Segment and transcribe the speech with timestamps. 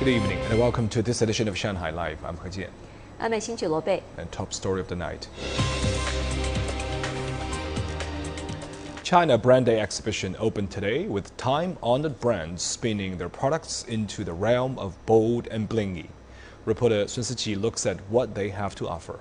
[0.00, 2.24] Good evening and welcome to this edition of Shanghai Live.
[2.24, 2.70] I'm He Jian.
[3.20, 4.02] I'm Xin Lo Bei.
[4.16, 5.28] And top story of the night.
[9.02, 14.78] China Brand Day exhibition opened today with time-honored brands spinning their products into the realm
[14.78, 16.06] of bold and blingy.
[16.64, 19.20] Reporter Sun Siqi looks at what they have to offer.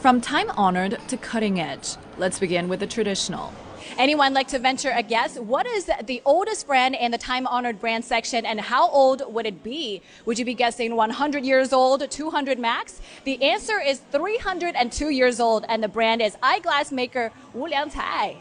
[0.00, 3.54] From time-honored to cutting edge, let's begin with the traditional.
[3.98, 5.38] Anyone like to venture a guess?
[5.38, 9.46] What is the oldest brand in the time honored brand section and how old would
[9.46, 10.02] it be?
[10.24, 13.00] Would you be guessing 100 years old, 200 max?
[13.24, 18.36] The answer is 302 years old and the brand is eyeglass maker Wu Liangcai.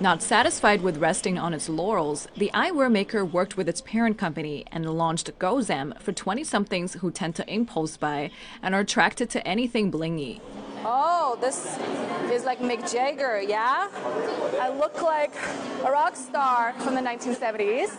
[0.00, 4.64] Not satisfied with resting on its laurels, the eyewear maker worked with its parent company
[4.70, 8.30] and launched Gozem for 20 somethings who tend to impulse buy
[8.62, 10.40] and are attracted to anything blingy.
[10.84, 11.78] Oh, this
[12.32, 13.88] is like Mick Jagger, yeah?
[14.60, 15.32] I look like
[15.84, 17.96] a rock star from the 1970s.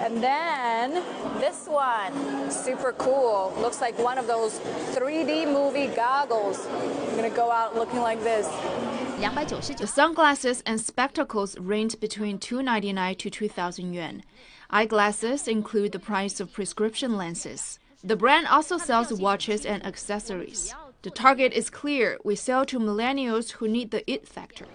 [0.00, 1.02] And then
[1.40, 3.52] this one, super cool.
[3.58, 4.58] Looks like one of those
[4.94, 6.66] 3D movie goggles.
[6.66, 8.46] I'm gonna go out looking like this.
[9.78, 14.22] The sunglasses and spectacles range between 299 to 2000 yuan.
[14.70, 17.78] Eyeglasses include the price of prescription lenses.
[18.04, 20.72] The brand also sells watches and accessories.
[21.02, 22.18] The target is clear.
[22.24, 24.66] We sell to millennials who need the it factor.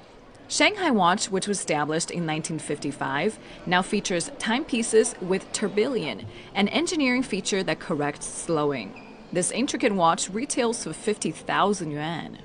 [0.48, 7.62] Shanghai Watch, which was established in 1955, now features timepieces with tourbillon, an engineering feature
[7.64, 9.18] that corrects slowing.
[9.34, 12.38] This intricate watch retails for 50,000 yuan.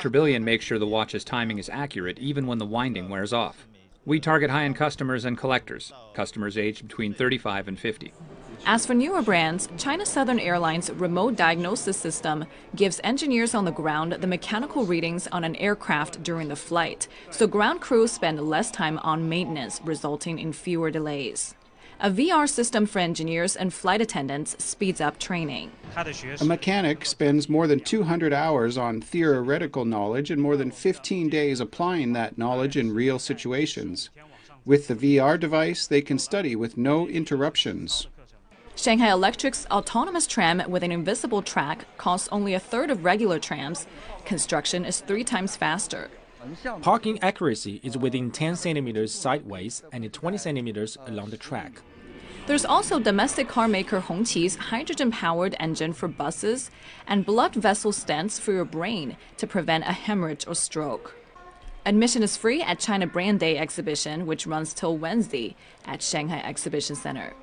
[0.00, 3.66] Tourbillon makes sure the watch's timing is accurate even when the winding wears off.
[4.06, 8.14] We target high end customers and collectors, customers aged between 35 and 50.
[8.66, 14.12] As for newer brands, China Southern Airlines remote diagnosis system gives engineers on the ground
[14.14, 18.98] the mechanical readings on an aircraft during the flight, so ground crews spend less time
[18.98, 21.54] on maintenance, resulting in fewer delays.
[22.00, 25.70] A VR system for engineers and flight attendants speeds up training.
[25.96, 31.60] A mechanic spends more than 200 hours on theoretical knowledge and more than 15 days
[31.60, 34.10] applying that knowledge in real situations.
[34.64, 38.08] With the VR device, they can study with no interruptions.
[38.76, 43.86] Shanghai Electric's autonomous tram with an invisible track costs only a third of regular trams.
[44.24, 46.10] Construction is three times faster.
[46.82, 51.80] Parking accuracy is within 10 centimeters sideways and 20 centimeters along the track.
[52.46, 56.70] There's also domestic car maker Hongqi's hydrogen powered engine for buses
[57.06, 61.14] and blood vessel stents for your brain to prevent a hemorrhage or stroke.
[61.86, 65.54] Admission is free at China Brand Day exhibition, which runs till Wednesday
[65.86, 67.34] at Shanghai Exhibition Center.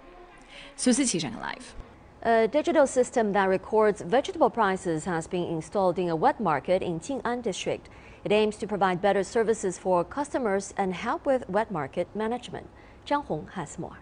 [1.40, 1.76] Live.
[2.24, 7.00] A digital system that records vegetable prices has been installed in a wet market in
[7.00, 7.90] Jing'an district.
[8.24, 12.68] It aims to provide better services for customers and help with wet market management.
[13.08, 13.98] Zhang Hong has more.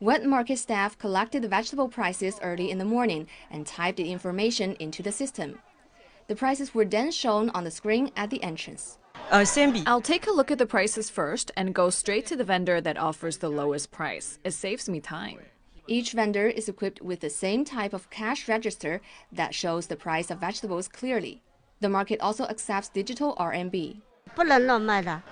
[0.00, 4.76] Wet market staff collected the vegetable prices early in the morning and typed the information
[4.78, 5.58] into the system.
[6.26, 8.98] The prices were then shown on the screen at the entrance.
[9.30, 9.46] Uh,
[9.86, 12.98] I'll take a look at the prices first and go straight to the vendor that
[12.98, 14.40] offers the lowest price.
[14.42, 15.38] It saves me time.
[15.86, 20.32] Each vendor is equipped with the same type of cash register that shows the price
[20.32, 21.42] of vegetables clearly.
[21.78, 24.00] The market also accepts digital RMB.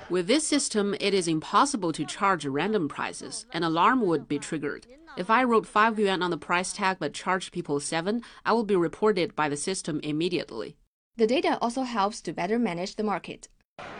[0.08, 3.46] With this system, it is impossible to charge random prices.
[3.52, 4.86] An alarm would be triggered.
[5.16, 8.64] If I wrote 5 yuan on the price tag but charged people 7, I will
[8.64, 10.76] be reported by the system immediately.
[11.16, 13.48] The data also helps to better manage the market.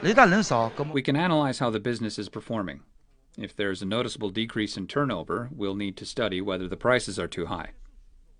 [0.02, 2.80] We can analyze how the business is performing.
[3.36, 7.26] If there's a noticeable decrease in turnover, we'll need to study whether the prices are
[7.26, 7.70] too high.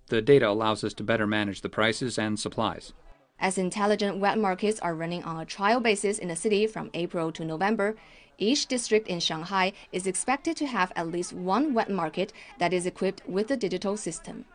[0.07, 2.93] The data allows us to better manage the prices and supplies.
[3.39, 7.31] As intelligent wet markets are running on a trial basis in the city from April
[7.33, 7.95] to November,
[8.37, 12.85] each district in Shanghai is expected to have at least one wet market that is
[12.85, 14.45] equipped with the digital system.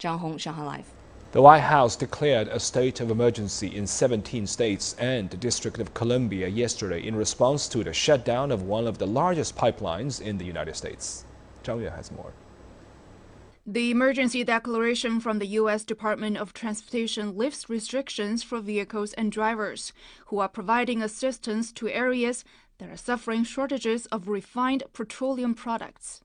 [0.00, 1.01] Zhang Hong, Shanghai Live.
[1.32, 5.94] The White House declared a state of emergency in 17 states and the District of
[5.94, 10.44] Columbia yesterday in response to the shutdown of one of the largest pipelines in the
[10.44, 11.24] United States.
[11.64, 12.34] Zhang Yue has more.
[13.66, 15.84] The emergency declaration from the U.S.
[15.84, 19.94] Department of Transportation lifts restrictions for vehicles and drivers
[20.26, 22.44] who are providing assistance to areas
[22.76, 26.20] that are suffering shortages of refined petroleum products.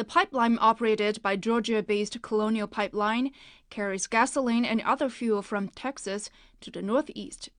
[0.00, 3.32] The pipeline operated by Georgia based Colonial Pipeline
[3.68, 6.30] carries gasoline and other fuel from Texas
[6.62, 7.50] to the northeast.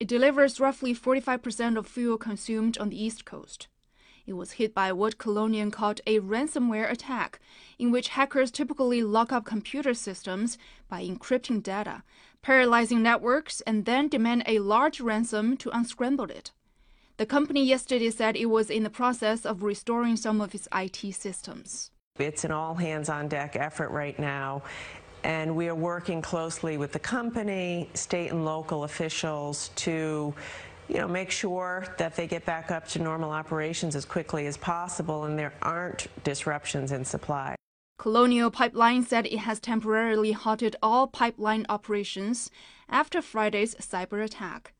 [0.00, 3.68] It delivers roughly 45% of fuel consumed on the East Coast.
[4.26, 7.38] It was hit by what Colonial called a ransomware attack,
[7.78, 10.58] in which hackers typically lock up computer systems
[10.88, 12.02] by encrypting data,
[12.42, 16.50] paralyzing networks, and then demand a large ransom to unscramble it.
[17.16, 21.14] The company yesterday said it was in the process of restoring some of its IT
[21.14, 21.92] systems.
[22.18, 24.62] It's an all hands on deck effort right now,
[25.22, 30.34] and we are working closely with the company, state and local officials to
[30.88, 34.56] you know, make sure that they get back up to normal operations as quickly as
[34.56, 37.54] possible and there aren't disruptions in supply.
[37.96, 42.50] Colonial Pipeline said it has temporarily halted all pipeline operations
[42.88, 44.74] after Friday's cyber attack.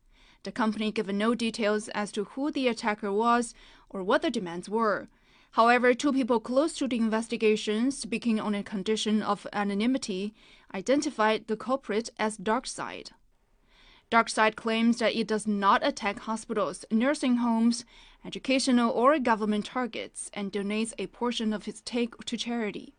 [0.45, 3.55] The company gave no details as to who the attacker was
[3.89, 5.09] or what the demands were.
[5.53, 10.35] However, two people close to the investigation, speaking on a condition of anonymity,
[10.75, 13.11] identified the culprit as DarkSide.
[14.11, 17.85] DarkSide claims that it does not attack hospitals, nursing homes,
[18.25, 22.95] educational or government targets, and donates a portion of its take to charity.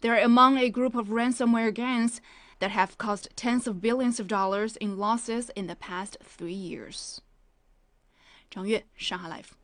[0.00, 2.20] They are among a group of ransomware gangs
[2.58, 7.20] that have cost tens of billions of dollars in losses in the past three years.
[8.50, 9.57] 张悦，上海 Live。